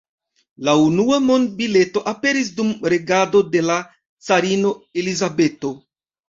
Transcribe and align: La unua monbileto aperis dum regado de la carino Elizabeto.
La 0.67 0.73
unua 0.85 1.17
monbileto 1.25 2.03
aperis 2.11 2.49
dum 2.61 2.71
regado 2.95 3.43
de 3.57 3.63
la 3.67 3.77
carino 4.31 4.73
Elizabeto. 5.03 5.75